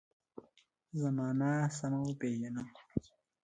زمانه 1.01 1.51
سمه 1.77 1.99
وپېژنو. 2.01 2.63